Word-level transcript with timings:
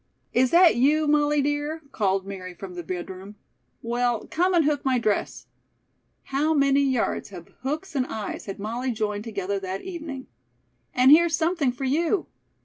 "Is 0.33 0.49
that 0.49 0.75
you, 0.75 1.05
Molly, 1.05 1.43
dear?" 1.43 1.83
called 1.91 2.25
Mary 2.25 2.55
from 2.55 2.73
the 2.73 2.81
bedroom. 2.81 3.35
"Well, 3.83 4.25
come 4.31 4.55
and 4.55 4.65
hook 4.65 4.83
my 4.83 4.97
dress" 4.97 5.45
how 6.33 6.55
many 6.55 6.81
yards 6.81 7.31
of 7.31 7.49
hooks 7.61 7.93
and 7.93 8.07
eyes 8.07 8.45
had 8.47 8.57
Molly 8.57 8.91
joined 8.91 9.25
together 9.25 9.59
that 9.59 9.83
evening! 9.83 10.25
"And 10.91 11.11
here's 11.11 11.35
something 11.35 11.71
for 11.71 11.83
you. 11.85 12.25